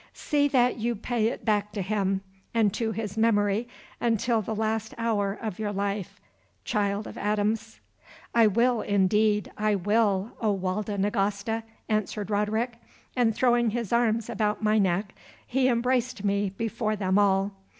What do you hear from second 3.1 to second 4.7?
memory until the